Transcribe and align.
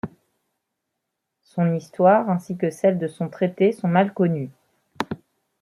Son 1.43 1.75
histoire 1.75 2.27
ainsi 2.27 2.57
que 2.57 2.71
celle 2.71 2.97
de 2.97 3.07
son 3.07 3.29
traité 3.29 3.71
sont 3.71 3.87
mal 3.87 4.15
connues. 4.15 4.49